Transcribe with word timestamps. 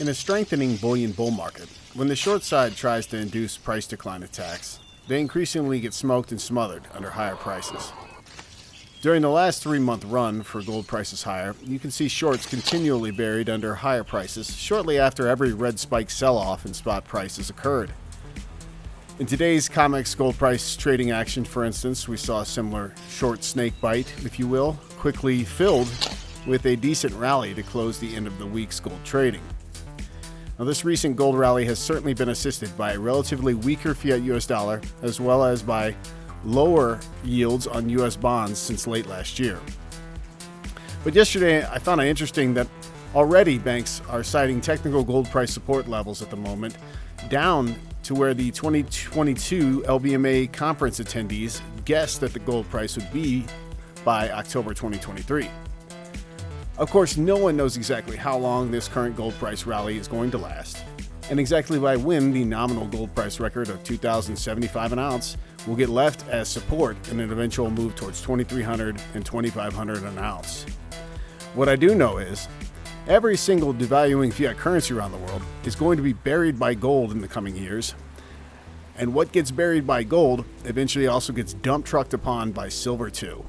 In 0.00 0.08
a 0.08 0.14
strengthening 0.14 0.76
bullion 0.76 1.12
bull 1.12 1.30
market, 1.30 1.68
when 1.92 2.08
the 2.08 2.16
short 2.16 2.42
side 2.42 2.74
tries 2.74 3.06
to 3.08 3.18
induce 3.18 3.58
price 3.58 3.86
decline 3.86 4.22
attacks, 4.22 4.80
they 5.08 5.20
increasingly 5.20 5.78
get 5.78 5.92
smoked 5.92 6.30
and 6.30 6.40
smothered 6.40 6.84
under 6.94 7.10
higher 7.10 7.36
prices. 7.36 7.92
During 9.02 9.20
the 9.20 9.28
last 9.28 9.62
three 9.62 9.78
month 9.78 10.06
run 10.06 10.42
for 10.42 10.62
gold 10.62 10.86
prices 10.86 11.22
higher, 11.22 11.54
you 11.62 11.78
can 11.78 11.90
see 11.90 12.08
shorts 12.08 12.46
continually 12.46 13.10
buried 13.10 13.50
under 13.50 13.74
higher 13.74 14.02
prices 14.02 14.56
shortly 14.56 14.98
after 14.98 15.28
every 15.28 15.52
red 15.52 15.78
spike 15.78 16.08
sell 16.08 16.38
off 16.38 16.64
in 16.64 16.72
spot 16.72 17.04
prices 17.04 17.50
occurred. 17.50 17.92
In 19.18 19.26
today's 19.26 19.68
COMEX 19.68 20.16
gold 20.16 20.38
price 20.38 20.76
trading 20.76 21.10
action, 21.10 21.44
for 21.44 21.62
instance, 21.62 22.08
we 22.08 22.16
saw 22.16 22.40
a 22.40 22.46
similar 22.46 22.94
short 23.10 23.44
snake 23.44 23.78
bite, 23.82 24.10
if 24.24 24.38
you 24.38 24.48
will, 24.48 24.78
quickly 24.96 25.44
filled 25.44 25.90
with 26.46 26.64
a 26.64 26.74
decent 26.74 27.12
rally 27.16 27.52
to 27.52 27.62
close 27.62 27.98
the 27.98 28.16
end 28.16 28.26
of 28.26 28.38
the 28.38 28.46
week's 28.46 28.80
gold 28.80 29.04
trading. 29.04 29.42
Now, 30.60 30.66
this 30.66 30.84
recent 30.84 31.16
gold 31.16 31.38
rally 31.38 31.64
has 31.64 31.78
certainly 31.78 32.12
been 32.12 32.28
assisted 32.28 32.76
by 32.76 32.92
a 32.92 32.98
relatively 32.98 33.54
weaker 33.54 33.94
fiat 33.94 34.20
US 34.24 34.44
dollar, 34.44 34.82
as 35.00 35.18
well 35.18 35.42
as 35.42 35.62
by 35.62 35.96
lower 36.44 37.00
yields 37.24 37.66
on 37.66 37.88
US 37.88 38.14
bonds 38.14 38.58
since 38.58 38.86
late 38.86 39.06
last 39.06 39.38
year. 39.38 39.58
But 41.02 41.14
yesterday, 41.14 41.66
I 41.66 41.78
found 41.78 42.02
it 42.02 42.08
interesting 42.08 42.52
that 42.52 42.68
already 43.14 43.56
banks 43.56 44.02
are 44.10 44.22
citing 44.22 44.60
technical 44.60 45.02
gold 45.02 45.30
price 45.30 45.50
support 45.50 45.88
levels 45.88 46.20
at 46.20 46.28
the 46.28 46.36
moment 46.36 46.76
down 47.30 47.74
to 48.02 48.14
where 48.14 48.34
the 48.34 48.50
2022 48.50 49.84
LBMA 49.88 50.52
conference 50.52 51.00
attendees 51.00 51.62
guessed 51.86 52.20
that 52.20 52.34
the 52.34 52.38
gold 52.38 52.68
price 52.68 52.98
would 52.98 53.10
be 53.14 53.46
by 54.04 54.28
October 54.30 54.74
2023. 54.74 55.48
Of 56.80 56.90
course, 56.90 57.18
no 57.18 57.36
one 57.36 57.58
knows 57.58 57.76
exactly 57.76 58.16
how 58.16 58.38
long 58.38 58.70
this 58.70 58.88
current 58.88 59.14
gold 59.14 59.34
price 59.34 59.66
rally 59.66 59.98
is 59.98 60.08
going 60.08 60.30
to 60.30 60.38
last, 60.38 60.82
and 61.28 61.38
exactly 61.38 61.78
by 61.78 61.94
when 61.94 62.32
the 62.32 62.42
nominal 62.42 62.86
gold 62.86 63.14
price 63.14 63.38
record 63.38 63.68
of 63.68 63.84
2075 63.84 64.94
an 64.94 64.98
ounce 64.98 65.36
will 65.66 65.76
get 65.76 65.90
left 65.90 66.26
as 66.28 66.48
support 66.48 66.96
in 67.10 67.20
an 67.20 67.32
eventual 67.32 67.70
move 67.70 67.94
towards 67.96 68.22
2300 68.22 68.98
and 69.12 69.26
2500 69.26 70.02
an 70.04 70.18
ounce. 70.20 70.64
What 71.52 71.68
I 71.68 71.76
do 71.76 71.94
know 71.94 72.16
is 72.16 72.48
every 73.06 73.36
single 73.36 73.74
devaluing 73.74 74.32
fiat 74.32 74.56
currency 74.56 74.94
around 74.94 75.12
the 75.12 75.18
world 75.18 75.42
is 75.66 75.76
going 75.76 75.98
to 75.98 76.02
be 76.02 76.14
buried 76.14 76.58
by 76.58 76.72
gold 76.72 77.12
in 77.12 77.20
the 77.20 77.28
coming 77.28 77.54
years. 77.56 77.94
And 78.96 79.12
what 79.12 79.32
gets 79.32 79.50
buried 79.50 79.86
by 79.86 80.02
gold 80.02 80.46
eventually 80.64 81.08
also 81.08 81.34
gets 81.34 81.52
dump 81.52 81.84
trucked 81.84 82.14
upon 82.14 82.52
by 82.52 82.70
silver 82.70 83.10
too. 83.10 83.44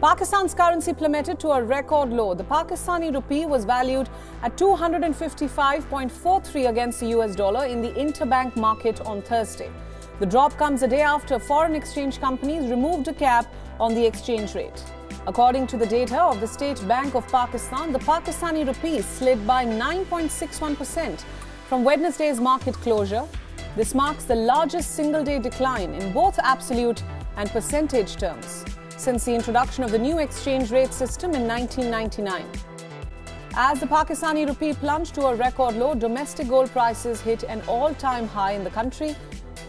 Pakistan's 0.00 0.54
currency 0.54 0.94
plummeted 0.94 1.38
to 1.40 1.48
a 1.48 1.62
record 1.62 2.08
low. 2.08 2.32
The 2.32 2.44
Pakistani 2.44 3.12
rupee 3.12 3.44
was 3.44 3.66
valued 3.66 4.08
at 4.42 4.56
255.43 4.56 6.70
against 6.70 7.00
the 7.00 7.08
US 7.08 7.36
dollar 7.36 7.66
in 7.66 7.82
the 7.82 7.90
interbank 7.90 8.56
market 8.56 9.02
on 9.02 9.20
Thursday. 9.20 9.70
The 10.18 10.24
drop 10.24 10.56
comes 10.56 10.82
a 10.82 10.88
day 10.88 11.02
after 11.02 11.38
foreign 11.38 11.74
exchange 11.74 12.18
companies 12.18 12.70
removed 12.70 13.08
a 13.08 13.12
cap 13.12 13.44
on 13.78 13.94
the 13.94 14.06
exchange 14.06 14.54
rate. 14.54 14.82
According 15.26 15.66
to 15.66 15.76
the 15.76 15.86
data 15.86 16.18
of 16.18 16.40
the 16.40 16.46
State 16.46 16.82
Bank 16.88 17.14
of 17.14 17.28
Pakistan, 17.28 17.92
the 17.92 17.98
Pakistani 17.98 18.66
rupee 18.66 19.02
slid 19.02 19.46
by 19.46 19.66
9.61% 19.66 21.24
from 21.68 21.84
Wednesday's 21.84 22.40
market 22.40 22.74
closure. 22.76 23.28
This 23.76 23.94
marks 23.94 24.24
the 24.24 24.34
largest 24.34 24.94
single 24.94 25.22
day 25.22 25.38
decline 25.38 25.92
in 25.92 26.14
both 26.14 26.38
absolute 26.38 27.02
and 27.36 27.50
percentage 27.50 28.16
terms 28.16 28.64
since 29.00 29.24
the 29.24 29.34
introduction 29.34 29.82
of 29.82 29.90
the 29.90 29.98
new 29.98 30.18
exchange 30.18 30.70
rate 30.70 30.92
system 30.92 31.34
in 31.34 31.48
1999. 31.48 32.44
As 33.54 33.80
the 33.80 33.86
Pakistani 33.86 34.46
rupee 34.46 34.74
plunged 34.74 35.14
to 35.14 35.28
a 35.28 35.34
record 35.34 35.74
low, 35.76 35.94
domestic 35.94 36.48
gold 36.48 36.70
prices 36.70 37.22
hit 37.22 37.42
an 37.44 37.62
all 37.66 37.94
time 37.94 38.28
high 38.28 38.52
in 38.52 38.62
the 38.62 38.68
country. 38.68 39.16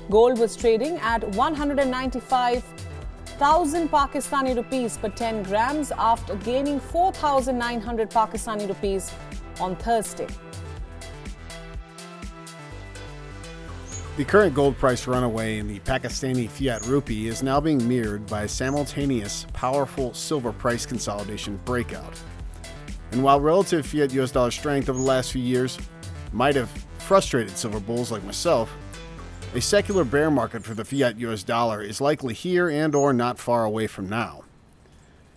Gold 0.10 0.38
was 0.38 0.58
trading 0.58 0.98
at 0.98 1.24
195,000 1.36 3.90
Pakistani 3.90 4.54
rupees 4.54 4.98
per 4.98 5.08
10 5.08 5.44
grams 5.44 5.94
after 5.98 6.36
gaining 6.36 6.82
4,900 6.82 8.10
Pakistani 8.10 8.68
rupees 8.68 9.14
on 9.62 9.78
Thursday. 9.78 10.28
The 14.18 14.26
current 14.26 14.54
gold 14.54 14.78
price 14.78 15.08
runaway 15.08 15.58
in 15.58 15.70
the 15.70 15.80
Pakistani 15.80 16.50
fiat 16.50 16.86
rupee 16.86 17.30
is 17.30 17.42
now 17.42 17.62
being 17.62 17.88
mirrored 17.88 18.28
by 18.28 18.44
a 18.44 18.48
simultaneous, 18.48 19.48
powerful 19.54 20.14
silver 20.14 20.52
price 20.52 20.86
consolidation 20.86 21.58
breakout. 21.64 22.20
And 23.14 23.24
while 23.24 23.40
relative 23.40 23.86
fiat 23.86 24.12
US 24.12 24.32
dollar 24.32 24.52
strength 24.52 24.90
over 24.90 25.00
the 25.00 25.06
last 25.06 25.32
few 25.32 25.42
years 25.42 25.80
might 26.34 26.58
have 26.58 26.70
frustrated 27.00 27.58
silver 27.58 27.80
bulls 27.80 28.12
like 28.12 28.24
myself, 28.26 28.70
a 29.56 29.62
secular 29.62 30.04
bear 30.04 30.30
market 30.30 30.66
for 30.66 30.74
the 30.74 30.84
fiat 30.84 31.18
US 31.20 31.44
dollar 31.44 31.82
is 31.82 32.02
likely 32.02 32.34
here 32.34 32.70
and 32.70 32.94
or 32.94 33.14
not 33.14 33.40
far 33.40 33.64
away 33.64 33.88
from 33.88 34.10
now. 34.10 34.44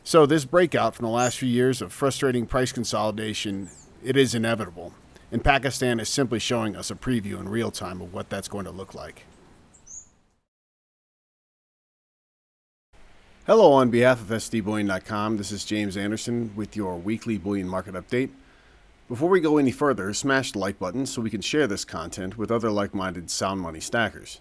So 0.02 0.26
this 0.26 0.44
breakout 0.44 0.96
from 0.96 1.06
the 1.06 1.12
last 1.12 1.38
few 1.38 1.48
years 1.48 1.80
of 1.80 1.92
frustrating 1.92 2.44
price 2.44 2.72
consolidation, 2.72 3.70
it 4.02 4.16
is 4.16 4.34
inevitable 4.34 4.92
and 5.34 5.42
Pakistan 5.42 5.98
is 5.98 6.08
simply 6.08 6.38
showing 6.38 6.76
us 6.76 6.92
a 6.92 6.94
preview 6.94 7.40
in 7.40 7.48
real 7.48 7.72
time 7.72 8.00
of 8.00 8.14
what 8.14 8.30
that's 8.30 8.46
going 8.46 8.66
to 8.66 8.70
look 8.70 8.94
like. 8.94 9.24
Hello, 13.44 13.72
on 13.72 13.90
behalf 13.90 14.20
of 14.20 14.28
SDBullion.com, 14.28 15.36
this 15.36 15.50
is 15.50 15.64
James 15.64 15.96
Anderson 15.96 16.52
with 16.54 16.76
your 16.76 16.94
weekly 16.94 17.36
bullion 17.36 17.66
market 17.66 17.94
update. 17.94 18.30
Before 19.08 19.28
we 19.28 19.40
go 19.40 19.58
any 19.58 19.72
further, 19.72 20.14
smash 20.14 20.52
the 20.52 20.60
like 20.60 20.78
button 20.78 21.04
so 21.04 21.20
we 21.20 21.30
can 21.30 21.40
share 21.40 21.66
this 21.66 21.84
content 21.84 22.38
with 22.38 22.52
other 22.52 22.70
like 22.70 22.94
minded 22.94 23.28
sound 23.28 23.60
money 23.60 23.80
stackers. 23.80 24.40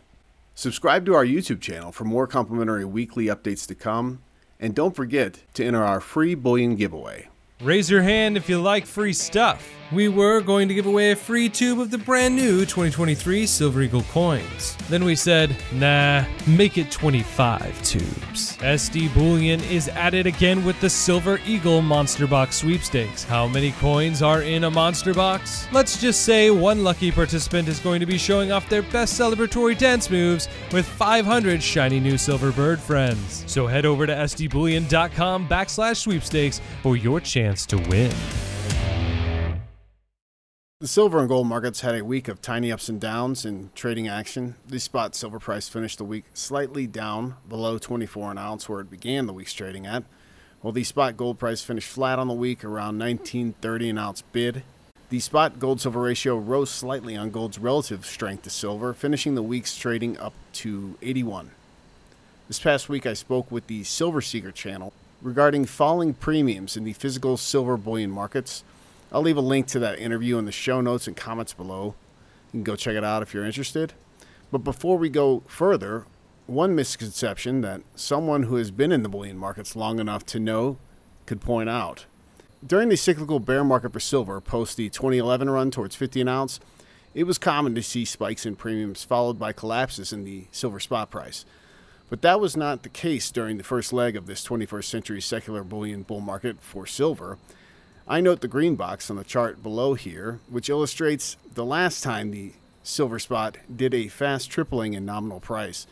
Subscribe 0.53 1.07
to 1.07 1.15
our 1.15 1.25
YouTube 1.25 1.59
channel 1.59 1.91
for 1.91 2.03
more 2.03 2.27
complimentary 2.27 2.85
weekly 2.85 3.25
updates 3.25 3.65
to 3.65 3.73
come, 3.73 4.21
and 4.59 4.75
don't 4.75 4.95
forget 4.95 5.39
to 5.55 5.65
enter 5.65 5.83
our 5.83 5.99
free 5.99 6.35
bullion 6.35 6.75
giveaway. 6.75 7.29
Raise 7.63 7.89
your 7.89 8.03
hand 8.03 8.37
if 8.37 8.47
you 8.47 8.61
like 8.61 8.85
free 8.85 9.13
stuff 9.13 9.67
we 9.93 10.07
were 10.07 10.41
going 10.41 10.67
to 10.67 10.73
give 10.73 10.85
away 10.85 11.11
a 11.11 11.15
free 11.15 11.47
tube 11.47 11.79
of 11.79 11.91
the 11.91 11.97
brand 11.97 12.35
new 12.35 12.61
2023 12.61 13.45
Silver 13.45 13.81
Eagle 13.83 14.01
coins. 14.03 14.75
Then 14.89 15.03
we 15.03 15.15
said, 15.15 15.55
nah, 15.73 16.25
make 16.47 16.77
it 16.77 16.89
25 16.89 17.83
tubes. 17.83 18.57
SD 18.57 19.13
Bullion 19.13 19.61
is 19.65 19.89
at 19.89 20.13
it 20.13 20.25
again 20.25 20.65
with 20.65 20.79
the 20.81 20.89
Silver 20.89 21.39
Eagle 21.45 21.81
Monster 21.81 22.25
Box 22.25 22.57
sweepstakes. 22.57 23.23
How 23.23 23.47
many 23.47 23.71
coins 23.73 24.21
are 24.21 24.41
in 24.41 24.63
a 24.63 24.71
Monster 24.71 25.13
Box? 25.13 25.67
Let's 25.71 26.01
just 26.01 26.23
say 26.23 26.49
one 26.49 26.83
lucky 26.83 27.11
participant 27.11 27.67
is 27.67 27.79
going 27.79 27.99
to 27.99 28.05
be 28.05 28.17
showing 28.17 28.51
off 28.51 28.67
their 28.69 28.83
best 28.83 29.19
celebratory 29.19 29.77
dance 29.77 30.09
moves 30.09 30.47
with 30.71 30.85
500 30.85 31.61
shiny 31.61 31.99
new 31.99 32.17
Silver 32.17 32.51
Bird 32.51 32.79
friends. 32.79 33.43
So 33.47 33.67
head 33.67 33.85
over 33.85 34.07
to 34.07 34.13
sdbullion.com 34.13 35.47
backslash 35.47 35.97
sweepstakes 35.97 36.61
for 36.81 36.97
your 36.97 37.19
chance 37.19 37.65
to 37.67 37.77
win. 37.89 38.13
The 40.83 40.89
silver 40.89 41.19
and 41.19 41.29
gold 41.29 41.47
markets 41.47 41.79
had 41.79 41.95
a 41.95 42.03
week 42.03 42.27
of 42.27 42.41
tiny 42.41 42.69
ups 42.69 42.89
and 42.89 42.99
downs 42.99 43.45
in 43.45 43.69
trading 43.73 44.09
action. 44.09 44.55
The 44.67 44.81
spot 44.81 45.15
silver 45.15 45.39
price 45.39 45.69
finished 45.69 45.97
the 45.97 46.03
week 46.03 46.25
slightly 46.33 46.87
down 46.87 47.37
below 47.47 47.77
24 47.77 48.31
an 48.31 48.37
ounce 48.37 48.67
where 48.67 48.81
it 48.81 48.91
began 48.91 49.25
the 49.25 49.31
week's 49.31 49.53
trading 49.53 49.87
at, 49.87 50.03
while 50.59 50.73
the 50.73 50.83
spot 50.83 51.15
gold 51.15 51.39
price 51.39 51.63
finished 51.63 51.87
flat 51.87 52.19
on 52.19 52.27
the 52.27 52.33
week 52.33 52.65
around 52.65 52.99
1930 52.99 53.91
an 53.91 53.97
ounce 53.97 54.23
bid. 54.33 54.63
The 55.09 55.21
spot 55.21 55.57
gold 55.57 55.79
silver 55.79 56.01
ratio 56.01 56.37
rose 56.37 56.69
slightly 56.69 57.15
on 57.15 57.31
gold's 57.31 57.59
relative 57.59 58.05
strength 58.05 58.43
to 58.43 58.49
silver, 58.49 58.93
finishing 58.93 59.35
the 59.35 59.41
week's 59.41 59.77
trading 59.77 60.19
up 60.19 60.33
to 60.51 60.97
81. 61.01 61.51
This 62.49 62.59
past 62.59 62.89
week, 62.89 63.05
I 63.05 63.13
spoke 63.13 63.49
with 63.49 63.67
the 63.67 63.85
Silver 63.85 64.19
Seeker 64.19 64.51
channel 64.51 64.91
regarding 65.21 65.63
falling 65.63 66.13
premiums 66.13 66.75
in 66.75 66.83
the 66.83 66.91
physical 66.91 67.37
silver 67.37 67.77
bullion 67.77 68.11
markets 68.11 68.65
I'll 69.13 69.21
leave 69.21 69.37
a 69.37 69.41
link 69.41 69.67
to 69.67 69.79
that 69.79 69.99
interview 69.99 70.39
in 70.39 70.45
the 70.45 70.51
show 70.51 70.81
notes 70.81 71.07
and 71.07 71.15
comments 71.15 71.53
below. 71.53 71.93
You 72.47 72.57
can 72.57 72.63
go 72.63 72.75
check 72.75 72.95
it 72.95 73.03
out 73.03 73.21
if 73.21 73.33
you're 73.33 73.45
interested. 73.45 73.93
But 74.51 74.59
before 74.59 74.97
we 74.97 75.09
go 75.09 75.43
further, 75.47 76.05
one 76.47 76.73
misconception 76.73 77.61
that 77.61 77.81
someone 77.95 78.43
who 78.43 78.55
has 78.55 78.71
been 78.71 78.91
in 78.91 79.03
the 79.03 79.09
bullion 79.09 79.37
markets 79.37 79.75
long 79.75 79.99
enough 79.99 80.25
to 80.27 80.39
know 80.39 80.77
could 81.27 81.41
point 81.41 81.69
out. 81.69 82.05
During 82.65 82.89
the 82.89 82.97
cyclical 82.97 83.39
bear 83.39 83.63
market 83.63 83.93
for 83.93 83.99
silver 83.99 84.41
post 84.41 84.77
the 84.77 84.89
2011 84.89 85.49
run 85.49 85.69
towards 85.69 85.95
50 85.95 86.21
an 86.21 86.27
ounce, 86.27 86.59
it 87.13 87.25
was 87.25 87.37
common 87.37 87.75
to 87.75 87.83
see 87.83 88.05
spikes 88.05 88.45
in 88.45 88.55
premiums 88.55 89.03
followed 89.03 89.37
by 89.37 89.53
collapses 89.53 90.11
in 90.11 90.23
the 90.23 90.47
silver 90.51 90.79
spot 90.79 91.11
price. 91.11 91.45
But 92.09 92.23
that 92.23 92.39
was 92.39 92.57
not 92.57 92.83
the 92.83 92.89
case 92.89 93.29
during 93.31 93.57
the 93.57 93.63
first 93.63 93.93
leg 93.93 94.15
of 94.15 94.25
this 94.25 94.45
21st 94.45 94.85
century 94.85 95.21
secular 95.21 95.63
bullion 95.63 96.01
bull 96.01 96.21
market 96.21 96.61
for 96.61 96.87
silver, 96.87 97.37
I 98.07 98.19
note 98.19 98.41
the 98.41 98.47
green 98.49 98.75
box 98.75 99.09
on 99.09 99.15
the 99.15 99.23
chart 99.23 99.63
below 99.63 99.93
here, 99.93 100.39
which 100.49 100.69
illustrates 100.69 101.37
the 101.53 101.63
last 101.63 102.03
time 102.03 102.31
the 102.31 102.51
silver 102.83 103.17
spot 103.17 103.57
did 103.73 103.93
a 103.93 104.09
fast 104.09 104.49
tripling 104.49 104.93
in 104.93 105.05
nominal 105.05 105.39
price 105.39 105.87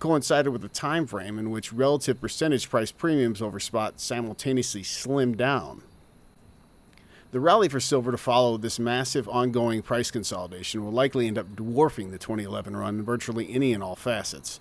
coincided 0.00 0.50
with 0.50 0.64
a 0.64 0.68
time 0.68 1.06
frame 1.06 1.38
in 1.38 1.50
which 1.50 1.72
relative 1.72 2.20
percentage 2.20 2.68
price 2.68 2.90
premiums 2.90 3.40
over 3.40 3.58
spot 3.58 4.00
simultaneously 4.00 4.82
slimmed 4.82 5.36
down. 5.36 5.82
The 7.30 7.40
rally 7.40 7.68
for 7.68 7.80
silver 7.80 8.10
to 8.10 8.18
follow 8.18 8.56
this 8.56 8.78
massive 8.78 9.28
ongoing 9.28 9.80
price 9.80 10.10
consolidation 10.10 10.84
will 10.84 10.92
likely 10.92 11.26
end 11.26 11.38
up 11.38 11.56
dwarfing 11.56 12.10
the 12.10 12.18
2011 12.18 12.76
run 12.76 12.98
in 12.98 13.04
virtually 13.04 13.52
any 13.54 13.72
and 13.72 13.82
all 13.82 13.96
facets. 13.96 14.60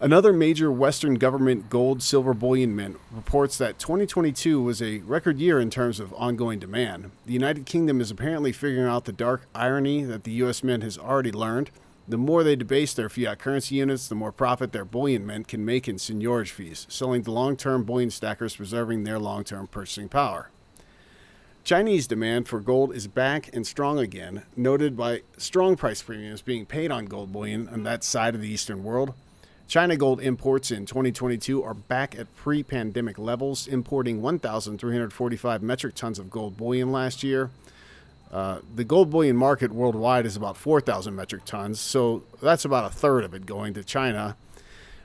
Another 0.00 0.32
major 0.32 0.72
Western 0.72 1.14
government 1.14 1.70
gold 1.70 2.02
silver 2.02 2.34
bullion 2.34 2.74
mint 2.74 2.98
reports 3.12 3.56
that 3.58 3.78
2022 3.78 4.60
was 4.60 4.82
a 4.82 4.98
record 4.98 5.38
year 5.38 5.60
in 5.60 5.70
terms 5.70 6.00
of 6.00 6.12
ongoing 6.14 6.58
demand. 6.58 7.12
The 7.26 7.32
United 7.32 7.64
Kingdom 7.64 8.00
is 8.00 8.10
apparently 8.10 8.50
figuring 8.50 8.88
out 8.88 9.04
the 9.04 9.12
dark 9.12 9.46
irony 9.54 10.02
that 10.02 10.24
the 10.24 10.32
US 10.42 10.64
Mint 10.64 10.82
has 10.82 10.98
already 10.98 11.30
learned. 11.30 11.70
The 12.08 12.18
more 12.18 12.42
they 12.42 12.56
debase 12.56 12.92
their 12.92 13.08
fiat 13.08 13.38
currency 13.38 13.76
units, 13.76 14.08
the 14.08 14.16
more 14.16 14.32
profit 14.32 14.72
their 14.72 14.84
bullion 14.84 15.24
mint 15.24 15.46
can 15.46 15.64
make 15.64 15.86
in 15.86 15.96
seigniorage 15.96 16.50
fees, 16.50 16.88
selling 16.90 17.22
to 17.22 17.30
long 17.30 17.56
term 17.56 17.84
bullion 17.84 18.10
stackers, 18.10 18.56
preserving 18.56 19.04
their 19.04 19.20
long 19.20 19.44
term 19.44 19.68
purchasing 19.68 20.08
power. 20.08 20.50
Chinese 21.62 22.08
demand 22.08 22.48
for 22.48 22.60
gold 22.60 22.94
is 22.94 23.06
back 23.06 23.48
and 23.54 23.64
strong 23.64 24.00
again, 24.00 24.42
noted 24.56 24.96
by 24.96 25.22
strong 25.38 25.76
price 25.76 26.02
premiums 26.02 26.42
being 26.42 26.66
paid 26.66 26.90
on 26.90 27.06
gold 27.06 27.32
bullion 27.32 27.68
on 27.68 27.84
that 27.84 28.02
side 28.02 28.34
of 28.34 28.40
the 28.42 28.50
Eastern 28.50 28.82
world. 28.82 29.14
China 29.66 29.96
gold 29.96 30.20
imports 30.20 30.70
in 30.70 30.86
2022 30.86 31.62
are 31.62 31.74
back 31.74 32.18
at 32.18 32.34
pre 32.36 32.62
pandemic 32.62 33.18
levels, 33.18 33.66
importing 33.66 34.20
1,345 34.20 35.62
metric 35.62 35.94
tons 35.94 36.18
of 36.18 36.30
gold 36.30 36.56
bullion 36.56 36.92
last 36.92 37.22
year. 37.22 37.50
Uh, 38.30 38.58
the 38.74 38.84
gold 38.84 39.10
bullion 39.10 39.36
market 39.36 39.72
worldwide 39.72 40.26
is 40.26 40.36
about 40.36 40.56
4,000 40.56 41.14
metric 41.14 41.44
tons, 41.44 41.80
so 41.80 42.24
that's 42.42 42.64
about 42.64 42.84
a 42.84 42.94
third 42.94 43.24
of 43.24 43.32
it 43.32 43.46
going 43.46 43.72
to 43.74 43.84
China. 43.84 44.36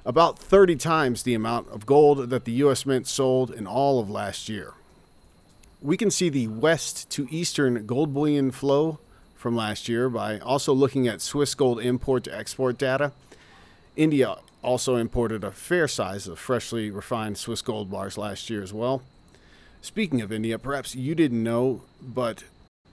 About 0.06 0.39
30 0.39 0.75
times 0.75 1.23
the 1.23 1.33
amount 1.33 1.69
of 1.69 1.85
gold 1.85 2.29
that 2.29 2.45
the 2.45 2.51
U.S. 2.53 2.85
Mint 2.85 3.07
sold 3.07 3.51
in 3.51 3.67
all 3.67 4.00
of 4.00 4.09
last 4.09 4.50
year. 4.50 4.73
We 5.81 5.95
can 5.95 6.09
see 6.09 6.29
the 6.29 6.47
west 6.47 7.09
to 7.11 7.27
eastern 7.29 7.85
gold 7.85 8.13
bullion 8.13 8.51
flow 8.51 9.00
from 9.35 9.56
last 9.56 9.88
year 9.88 10.09
by 10.09 10.39
also 10.39 10.73
looking 10.73 11.07
at 11.07 11.21
Swiss 11.21 11.53
gold 11.53 11.79
import 11.79 12.23
to 12.25 12.35
export 12.35 12.77
data. 12.77 13.13
India 13.95 14.38
also 14.61 14.95
imported 14.95 15.44
a 15.44 15.51
fair 15.51 15.88
size 15.88 16.27
of 16.27 16.39
freshly 16.39 16.91
refined 16.91 17.38
Swiss 17.38 17.61
gold 17.61 17.89
bars 17.89 18.17
last 18.17 18.50
year 18.50 18.61
as 18.61 18.73
well. 18.73 19.01
Speaking 19.81 20.21
of 20.21 20.31
India, 20.31 20.59
perhaps 20.59 20.95
you 20.95 21.15
didn't 21.15 21.41
know, 21.41 21.83
but 22.01 22.44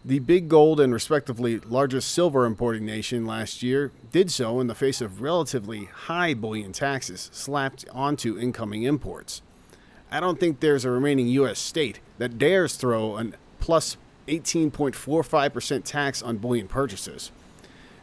the 0.04 0.20
big 0.20 0.48
gold 0.48 0.78
and 0.78 0.92
respectively 0.92 1.58
largest 1.58 2.12
silver 2.12 2.46
importing 2.46 2.86
nation 2.86 3.26
last 3.26 3.60
year 3.62 3.90
did 4.12 4.30
so 4.30 4.60
in 4.60 4.68
the 4.68 4.74
face 4.74 5.00
of 5.00 5.20
relatively 5.20 5.86
high 5.86 6.32
bullion 6.32 6.70
taxes 6.70 7.28
slapped 7.32 7.84
onto 7.92 8.38
incoming 8.38 8.84
imports. 8.84 9.42
I 10.08 10.20
don't 10.20 10.38
think 10.38 10.60
there's 10.60 10.84
a 10.84 10.90
remaining 10.90 11.26
U.S. 11.28 11.58
state 11.58 11.98
that 12.18 12.38
dares 12.38 12.76
throw 12.76 13.18
a 13.18 13.32
plus 13.58 13.96
18.45% 14.28 15.82
tax 15.82 16.22
on 16.22 16.36
bullion 16.36 16.68
purchases. 16.68 17.32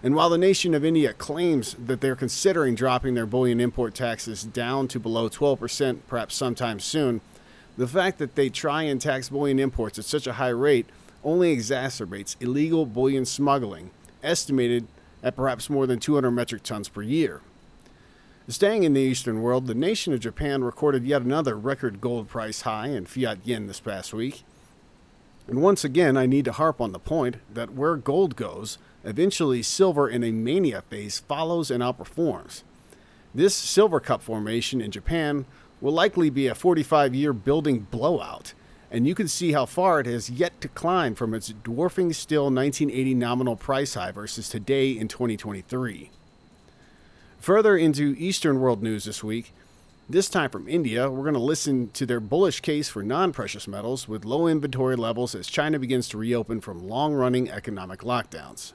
And 0.03 0.15
while 0.15 0.29
the 0.29 0.37
nation 0.37 0.73
of 0.73 0.83
India 0.83 1.13
claims 1.13 1.75
that 1.75 2.01
they're 2.01 2.15
considering 2.15 2.75
dropping 2.75 3.13
their 3.13 3.25
bullion 3.25 3.61
import 3.61 3.95
taxes 3.95 4.43
down 4.43 4.89
to 4.89 4.99
below 4.99 5.29
12% 5.29 5.99
perhaps 6.07 6.35
sometime 6.35 6.81
soon, 6.81 7.21
the 7.77 7.87
fact 7.87 8.19
that 8.19 8.35
they 8.35 8.49
try 8.49 8.83
and 8.83 8.99
tax 8.99 9.29
bullion 9.29 9.59
imports 9.59 9.97
at 9.97 10.03
such 10.03 10.27
a 10.27 10.33
high 10.33 10.49
rate 10.49 10.87
only 11.23 11.55
exacerbates 11.55 12.35
illegal 12.41 12.85
bullion 12.85 13.23
smuggling, 13.23 13.91
estimated 14.21 14.87
at 15.23 15.37
perhaps 15.37 15.69
more 15.69 15.87
than 15.87 15.99
200 15.99 16.31
metric 16.31 16.63
tons 16.63 16.89
per 16.89 17.01
year. 17.01 17.39
Staying 18.49 18.83
in 18.83 18.93
the 18.93 18.99
Eastern 18.99 19.41
world, 19.41 19.67
the 19.67 19.73
nation 19.73 20.11
of 20.11 20.19
Japan 20.19 20.65
recorded 20.65 21.05
yet 21.05 21.21
another 21.21 21.57
record 21.57 22.01
gold 22.01 22.27
price 22.27 22.61
high 22.61 22.87
in 22.87 23.05
fiat 23.05 23.39
yen 23.45 23.67
this 23.67 23.79
past 23.79 24.13
week. 24.13 24.43
And 25.47 25.61
once 25.61 25.85
again, 25.85 26.17
I 26.17 26.25
need 26.25 26.43
to 26.45 26.51
harp 26.51 26.81
on 26.81 26.91
the 26.91 26.99
point 26.99 27.37
that 27.53 27.73
where 27.73 27.95
gold 27.95 28.35
goes, 28.35 28.77
eventually 29.03 29.61
silver 29.61 30.07
in 30.07 30.23
a 30.23 30.31
mania 30.31 30.81
phase 30.81 31.19
follows 31.19 31.69
and 31.69 31.83
outperforms. 31.83 32.63
This 33.35 33.55
silver 33.55 33.99
cup 33.99 34.21
formation 34.21 34.79
in 34.81 34.91
Japan 34.91 35.45
will 35.81 35.91
likely 35.93 36.29
be 36.29 36.47
a 36.47 36.55
45 36.55 37.13
year 37.13 37.33
building 37.33 37.87
blowout, 37.91 38.53
and 38.91 39.07
you 39.07 39.15
can 39.15 39.27
see 39.27 39.51
how 39.51 39.65
far 39.65 39.99
it 39.99 40.05
has 40.05 40.29
yet 40.29 40.61
to 40.61 40.67
climb 40.67 41.15
from 41.15 41.33
its 41.33 41.49
dwarfing 41.49 42.13
still 42.13 42.43
1980 42.43 43.15
nominal 43.15 43.55
price 43.55 43.95
high 43.95 44.11
versus 44.11 44.49
today 44.49 44.91
in 44.91 45.07
2023. 45.07 46.11
Further 47.39 47.75
into 47.75 48.15
Eastern 48.17 48.61
world 48.61 48.81
news 48.81 49.03
this 49.03 49.23
week, 49.23 49.53
this 50.09 50.27
time 50.29 50.49
from 50.49 50.67
India, 50.67 51.09
we're 51.09 51.23
going 51.23 51.33
to 51.33 51.39
listen 51.39 51.89
to 51.91 52.05
their 52.05 52.19
bullish 52.19 52.59
case 52.59 52.89
for 52.89 53.03
non 53.03 53.31
precious 53.31 53.67
metals 53.67 54.07
with 54.07 54.25
low 54.25 54.47
inventory 54.47 54.95
levels 54.95 55.33
as 55.33 55.47
China 55.47 55.79
begins 55.79 56.09
to 56.09 56.17
reopen 56.17 56.59
from 56.59 56.87
long 56.87 57.13
running 57.13 57.49
economic 57.49 58.01
lockdowns. 58.01 58.73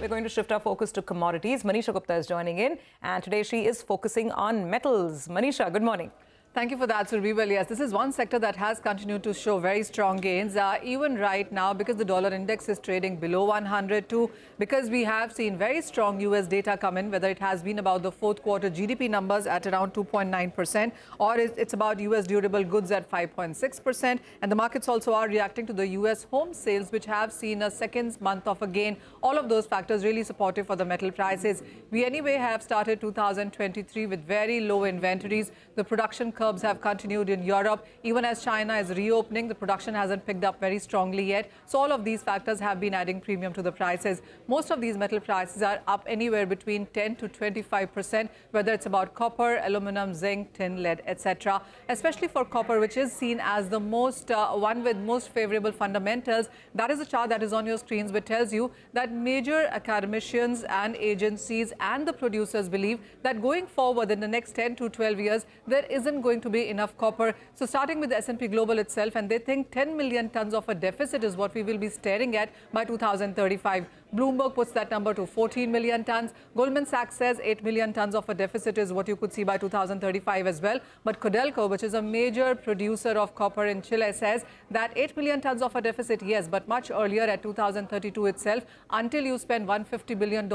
We're 0.00 0.08
going 0.08 0.24
to 0.24 0.28
shift 0.28 0.52
our 0.52 0.60
focus 0.60 0.92
to 0.92 1.02
commodities. 1.02 1.62
Manisha 1.62 1.92
Gupta 1.92 2.14
is 2.14 2.26
joining 2.26 2.58
in, 2.58 2.78
and 3.02 3.22
today 3.22 3.42
she 3.42 3.64
is 3.64 3.80
focusing 3.80 4.30
on 4.32 4.68
metals. 4.68 5.28
Manisha, 5.28 5.72
good 5.72 5.82
morning. 5.82 6.10
Thank 6.54 6.70
you 6.70 6.76
for 6.78 6.86
that, 6.86 7.08
Surabhi. 7.08 7.34
Well, 7.34 7.48
yes, 7.48 7.66
this 7.66 7.80
is 7.80 7.92
one 7.92 8.12
sector 8.12 8.38
that 8.38 8.54
has 8.54 8.78
continued 8.78 9.24
to 9.24 9.34
show 9.34 9.58
very 9.58 9.82
strong 9.82 10.18
gains, 10.18 10.54
uh, 10.54 10.78
even 10.84 11.16
right 11.18 11.50
now 11.50 11.74
because 11.74 11.96
the 11.96 12.04
dollar 12.04 12.32
index 12.32 12.68
is 12.68 12.78
trading 12.78 13.16
below 13.16 13.42
100 13.46 14.08
too, 14.08 14.30
because 14.60 14.88
we 14.88 15.02
have 15.02 15.32
seen 15.32 15.58
very 15.58 15.82
strong 15.82 16.20
U.S. 16.20 16.46
data 16.46 16.76
come 16.76 16.96
in, 16.96 17.10
whether 17.10 17.28
it 17.28 17.40
has 17.40 17.60
been 17.64 17.80
about 17.80 18.04
the 18.04 18.12
fourth 18.12 18.40
quarter 18.40 18.70
GDP 18.70 19.10
numbers 19.10 19.48
at 19.48 19.66
around 19.66 19.94
2.9% 19.94 20.92
or 21.18 21.36
it's 21.38 21.72
about 21.72 21.98
U.S. 21.98 22.24
durable 22.24 22.62
goods 22.62 22.92
at 22.92 23.10
5.6%. 23.10 24.20
And 24.40 24.52
the 24.52 24.54
markets 24.54 24.86
also 24.86 25.12
are 25.12 25.26
reacting 25.26 25.66
to 25.66 25.72
the 25.72 25.88
U.S. 25.88 26.22
home 26.30 26.54
sales, 26.54 26.92
which 26.92 27.06
have 27.06 27.32
seen 27.32 27.62
a 27.62 27.70
second 27.70 28.20
month 28.20 28.46
of 28.46 28.62
a 28.62 28.68
gain. 28.68 28.96
All 29.24 29.36
of 29.36 29.48
those 29.48 29.66
factors 29.66 30.04
really 30.04 30.22
supportive 30.22 30.68
for 30.68 30.76
the 30.76 30.84
metal 30.84 31.10
prices. 31.10 31.64
We 31.90 32.04
anyway 32.04 32.34
have 32.34 32.62
started 32.62 33.00
2023 33.00 34.06
with 34.06 34.24
very 34.24 34.60
low 34.60 34.84
inventories. 34.84 35.50
The 35.74 35.82
production 35.82 36.30
curbs 36.44 36.62
have 36.68 36.80
continued 36.80 37.30
in 37.30 37.42
Europe. 37.42 37.86
Even 38.02 38.24
as 38.30 38.42
China 38.44 38.74
is 38.76 38.90
reopening, 38.90 39.48
the 39.48 39.54
production 39.54 39.94
hasn't 39.94 40.26
picked 40.26 40.44
up 40.44 40.60
very 40.60 40.78
strongly 40.78 41.24
yet. 41.34 41.50
So 41.64 41.78
all 41.78 41.92
of 41.96 42.04
these 42.08 42.22
factors 42.22 42.60
have 42.60 42.80
been 42.80 42.94
adding 43.02 43.20
premium 43.26 43.54
to 43.54 43.62
the 43.62 43.72
prices. 43.72 44.20
Most 44.46 44.70
of 44.70 44.82
these 44.82 44.98
metal 45.02 45.20
prices 45.20 45.62
are 45.62 45.78
up 45.86 46.04
anywhere 46.06 46.46
between 46.54 46.86
10 46.86 47.16
to 47.22 47.28
25 47.28 47.94
percent, 47.94 48.30
whether 48.50 48.72
it's 48.72 48.86
about 48.92 49.14
copper, 49.14 49.52
aluminum, 49.68 50.12
zinc, 50.12 50.52
tin, 50.58 50.82
lead, 50.82 51.00
etc. 51.06 51.62
Especially 51.88 52.28
for 52.28 52.44
copper, 52.56 52.78
which 52.84 52.98
is 53.04 53.10
seen 53.12 53.40
as 53.54 53.70
the 53.70 53.80
most 53.80 54.30
uh, 54.30 54.48
one 54.66 54.84
with 54.84 54.98
most 54.98 55.30
favorable 55.38 55.72
fundamentals. 55.72 56.50
That 56.74 56.90
is 56.90 57.00
a 57.00 57.06
chart 57.06 57.30
that 57.30 57.42
is 57.42 57.54
on 57.54 57.64
your 57.72 57.78
screens, 57.78 58.12
which 58.12 58.26
tells 58.26 58.52
you 58.52 58.70
that 58.92 59.12
major 59.30 59.60
academicians 59.80 60.64
and 60.82 60.96
agencies 60.96 61.72
and 61.80 62.06
the 62.12 62.12
producers 62.12 62.68
believe 62.68 63.00
that 63.22 63.40
going 63.48 63.66
forward 63.66 64.10
in 64.10 64.20
the 64.20 64.32
next 64.36 64.54
10 64.54 64.76
to 64.76 64.88
12 64.90 65.20
years, 65.28 65.46
there 65.66 65.86
isn't 65.98 66.20
going 66.20 66.33
going 66.34 66.42
to 66.42 66.50
be 66.50 66.68
enough 66.68 66.96
copper. 66.98 67.34
So 67.54 67.66
starting 67.66 68.00
with 68.00 68.10
the 68.10 68.16
S&P 68.16 68.48
Global 68.48 68.78
itself, 68.78 69.14
and 69.14 69.30
they 69.30 69.38
think 69.38 69.70
10 69.70 69.96
million 69.96 70.30
tons 70.30 70.54
of 70.54 70.68
a 70.68 70.74
deficit 70.74 71.22
is 71.22 71.36
what 71.36 71.54
we 71.54 71.62
will 71.62 71.78
be 71.78 71.88
staring 71.88 72.36
at 72.36 72.50
by 72.72 72.84
2035. 72.84 73.86
Bloomberg 74.14 74.54
puts 74.54 74.70
that 74.70 74.92
number 74.92 75.12
to 75.12 75.26
14 75.26 75.72
million 75.72 76.04
tons. 76.04 76.32
Goldman 76.56 76.86
Sachs 76.86 77.16
says 77.16 77.40
8 77.42 77.64
million 77.64 77.92
tons 77.92 78.14
of 78.14 78.28
a 78.28 78.34
deficit 78.34 78.78
is 78.78 78.92
what 78.92 79.08
you 79.08 79.16
could 79.16 79.32
see 79.32 79.42
by 79.42 79.58
2035 79.58 80.46
as 80.46 80.62
well. 80.62 80.78
But 81.02 81.18
Codelco, 81.18 81.68
which 81.68 81.82
is 81.82 81.94
a 81.94 82.02
major 82.02 82.54
producer 82.54 83.10
of 83.10 83.34
copper 83.34 83.66
in 83.66 83.82
Chile, 83.82 84.12
says 84.12 84.44
that 84.70 84.92
8 84.94 85.16
million 85.16 85.40
tons 85.40 85.62
of 85.62 85.74
a 85.74 85.82
deficit, 85.82 86.22
yes, 86.22 86.46
but 86.46 86.68
much 86.68 86.92
earlier 86.92 87.24
at 87.24 87.42
2032 87.42 88.26
itself, 88.26 88.64
until 88.90 89.24
you 89.24 89.36
spend 89.36 89.66
$150 89.66 90.16
billion 90.16 90.48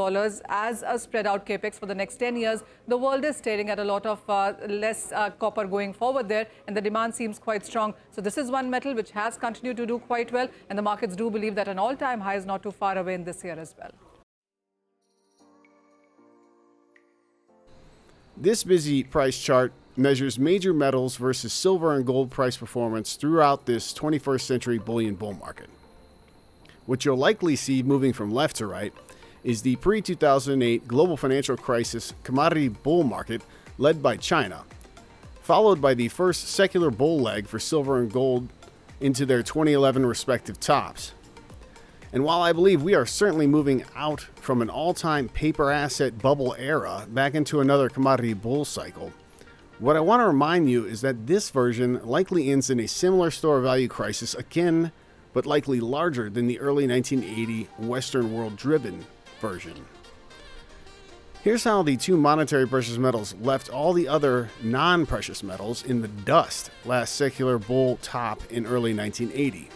as 0.48 0.82
a 0.88 0.98
spread 0.98 1.28
out 1.28 1.46
capex 1.46 1.78
for 1.78 1.86
the 1.86 1.96
next 1.96 2.16
10 2.16 2.38
years, 2.38 2.64
the 2.88 2.96
world 2.96 3.26
is 3.26 3.36
staring 3.36 3.70
at 3.70 3.80
a 3.80 3.84
lot 3.84 4.06
of 4.06 4.22
uh, 4.30 4.54
less 4.70 5.12
uh, 5.12 5.32
copper 5.32 5.68
going 5.68 5.92
forward 5.92 6.30
there, 6.30 6.48
and 6.68 6.78
the 6.78 6.82
demand 6.82 7.14
seems 7.14 7.38
quite 7.38 7.66
strong. 7.66 7.94
So 8.12 8.22
this 8.22 8.38
is 8.38 8.50
one 8.50 8.70
metal 8.70 8.94
which 8.94 9.12
has 9.12 9.36
continued 9.36 9.76
to 9.76 9.86
do 9.86 10.00
quite 10.00 10.32
well, 10.32 10.48
and 10.70 10.78
the 10.78 10.84
markets 10.84 11.18
do 11.18 11.30
believe 11.30 11.56
that 11.56 11.68
an 11.68 11.78
all-time 11.78 12.22
high 12.22 12.36
is 12.36 12.46
not 12.46 12.64
too 12.64 12.72
far 12.72 12.98
away 12.98 13.16
in 13.16 13.26
this 13.26 13.44
year 13.44 13.49
year 13.50 13.60
as 13.60 13.76
well. 13.78 13.92
This 18.38 18.64
busy 18.64 19.04
price 19.04 19.38
chart 19.38 19.74
measures 19.98 20.40
major 20.40 20.74
metals 20.74 21.18
versus 21.18 21.52
silver 21.52 21.94
and 21.94 22.06
gold 22.06 22.32
price 22.32 22.56
performance 22.56 23.16
throughout 23.16 23.66
this 23.66 23.94
21st 23.94 24.42
century 24.42 24.78
bullion 24.78 25.16
bull 25.16 25.34
market. 25.34 25.70
What 26.86 27.04
you'll 27.04 27.18
likely 27.18 27.56
see 27.56 27.84
moving 27.84 28.14
from 28.14 28.32
left 28.32 28.56
to 28.58 28.68
right 28.68 28.94
is 29.44 29.62
the 29.62 29.76
pre 29.78 30.02
2008 30.02 30.88
global 30.88 31.18
financial 31.18 31.58
crisis 31.58 32.14
commodity 32.24 32.70
bull 32.70 33.04
market 33.04 33.42
led 33.78 34.02
by 34.02 34.16
China, 34.18 34.64
followed 35.42 35.82
by 35.82 35.94
the 35.94 36.08
first 36.08 36.48
secular 36.48 36.92
bull 36.92 37.20
leg 37.20 37.48
for 37.48 37.60
silver 37.60 38.00
and 38.00 38.12
gold 38.12 38.48
into 39.02 39.26
their 39.26 39.44
2011 39.44 40.06
respective 40.06 40.60
tops. 40.60 41.14
And 42.12 42.24
while 42.24 42.42
I 42.42 42.54
believe 42.54 42.82
we 42.82 42.96
are 42.96 43.06
certainly 43.06 43.46
moving 43.46 43.86
out 43.96 44.22
from 44.36 44.62
an 44.62 44.70
all 44.70 44.94
time 44.94 45.30
paper 45.30 45.70
asset 45.70 46.18
bubble 46.18 46.56
era 46.58 47.06
back 47.08 47.36
into 47.36 47.60
another 47.60 47.90
commodity 47.90 48.34
bull 48.34 48.66
cycle, 48.66 49.14
What 49.78 49.96
I 49.96 50.02
want 50.02 50.22
to 50.22 50.28
remind 50.28 50.70
you 50.70 50.86
is 50.86 51.02
that 51.02 51.28
this 51.28 51.52
version 51.52 52.06
likely 52.06 52.50
ends 52.50 52.70
in 52.70 52.80
a 52.80 52.88
similar 52.88 53.32
store 53.32 53.62
value 53.62 53.88
crisis 53.88 54.34
akin, 54.34 54.92
but 55.34 55.46
likely 55.46 55.80
larger 55.80 56.30
than 56.30 56.48
the 56.48 56.60
early 56.60 56.88
1980 56.88 57.70
Western 57.78 58.34
world 58.34 58.58
driven 58.58 59.06
version. 59.40 59.86
Here's 61.44 61.64
how 61.64 61.84
the 61.84 61.96
two 61.96 62.18
monetary 62.18 62.68
precious 62.68 62.98
metals 62.98 63.34
left 63.40 63.70
all 63.70 63.94
the 63.94 64.08
other 64.08 64.50
non 64.62 65.06
precious 65.06 65.44
metals 65.44 65.86
in 65.86 66.02
the 66.02 66.10
dust 66.10 66.72
last 66.84 67.16
secular 67.16 67.58
bull 67.58 67.98
top 68.02 68.42
in 68.52 68.66
early 68.66 68.94
1980. 68.94 69.70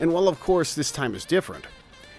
And 0.00 0.12
while, 0.12 0.28
of 0.28 0.40
course, 0.40 0.74
this 0.74 0.90
time 0.90 1.14
is 1.14 1.24
different, 1.24 1.64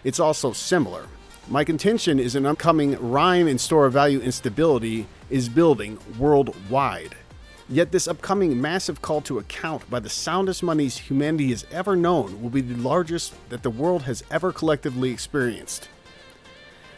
it's 0.04 0.20
also 0.20 0.54
similar. 0.54 1.08
My 1.48 1.64
contention 1.64 2.20
is 2.20 2.36
an 2.36 2.46
upcoming 2.46 2.98
rhyme 3.12 3.48
and 3.48 3.60
store 3.60 3.86
of 3.86 3.94
value 3.94 4.20
instability 4.20 5.08
is 5.30 5.50
building 5.50 6.00
worldwide. 6.18 7.16
Yet, 7.68 7.92
this 7.92 8.08
upcoming 8.08 8.62
massive 8.62 9.02
call 9.02 9.22
to 9.22 9.40
account 9.40 9.90
by 9.90 10.00
the 10.00 10.10
soundest 10.10 10.62
monies 10.62 10.98
humanity 10.98 11.50
has 11.50 11.66
ever 11.72 11.96
known 11.96 12.42
will 12.42 12.52
be 12.52 12.62
the 12.62 12.76
largest 12.76 13.34
that 13.50 13.64
the 13.64 13.72
world 13.72 14.04
has 14.04 14.24
ever 14.30 14.52
collectively 14.52 15.12
experienced. 15.12 15.90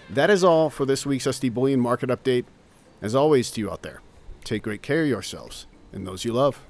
That 0.10 0.30
is 0.30 0.44
all 0.44 0.70
for 0.70 0.86
this 0.86 1.06
week's 1.06 1.26
SD 1.26 1.54
Bullion 1.54 1.80
Market 1.80 2.10
Update. 2.10 2.46
As 3.02 3.16
always, 3.16 3.50
to 3.52 3.62
you 3.62 3.72
out 3.72 3.82
there, 3.82 4.02
take 4.44 4.64
great 4.64 4.82
care 4.82 5.04
of 5.04 5.10
yourselves 5.10 5.68
and 5.94 6.06
those 6.06 6.26
you 6.26 6.34
love. 6.34 6.62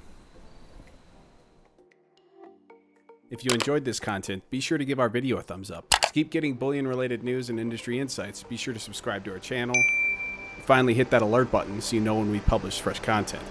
If 3.30 3.44
you 3.44 3.50
enjoyed 3.50 3.84
this 3.84 4.00
content, 4.00 4.42
be 4.48 4.58
sure 4.58 4.78
to 4.78 4.84
give 4.86 4.98
our 4.98 5.10
video 5.10 5.36
a 5.36 5.42
thumbs 5.42 5.70
up. 5.70 5.90
To 5.90 6.12
keep 6.12 6.30
getting 6.30 6.54
bullion 6.54 6.86
related 6.86 7.22
news 7.22 7.50
and 7.50 7.60
industry 7.60 8.00
insights, 8.00 8.42
be 8.42 8.56
sure 8.56 8.72
to 8.72 8.80
subscribe 8.80 9.22
to 9.26 9.32
our 9.32 9.38
channel. 9.38 9.76
Finally, 10.60 10.94
hit 10.94 11.10
that 11.10 11.20
alert 11.20 11.50
button 11.50 11.82
so 11.82 11.96
you 11.96 12.00
know 12.00 12.14
when 12.14 12.30
we 12.30 12.40
publish 12.40 12.80
fresh 12.80 13.00
content. 13.00 13.44